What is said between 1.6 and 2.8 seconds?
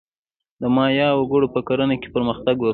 کرنه کې پرمختګ وکړ.